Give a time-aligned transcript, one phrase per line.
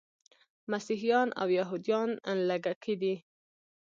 [0.71, 2.09] مسیحیان او یهودان
[2.49, 3.15] لږکي دي.